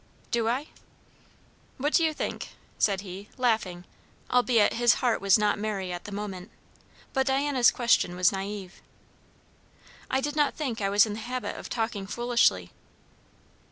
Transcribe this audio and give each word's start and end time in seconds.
"Do 0.31 0.49
I?" 0.49 0.69
"What 1.77 1.93
do 1.93 2.03
you 2.03 2.11
think?" 2.11 2.55
said 2.79 3.01
he, 3.01 3.29
laughing, 3.37 3.85
albeit 4.31 4.73
his 4.73 4.95
heart 4.95 5.21
was 5.21 5.37
not 5.37 5.59
merry 5.59 5.93
at 5.93 6.05
the 6.05 6.11
moment; 6.11 6.49
but 7.13 7.27
Diana's 7.27 7.69
question 7.69 8.15
was 8.15 8.31
naive. 8.31 8.81
"I 10.09 10.19
did 10.19 10.35
not 10.35 10.55
think 10.55 10.81
I 10.81 10.89
was 10.89 11.05
in 11.05 11.13
the 11.13 11.19
habit 11.19 11.55
of 11.55 11.69
talking 11.69 12.07
foolishly." 12.07 12.71